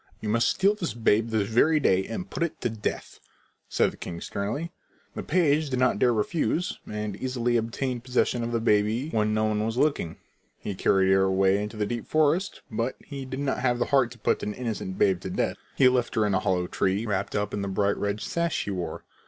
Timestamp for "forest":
12.07-12.63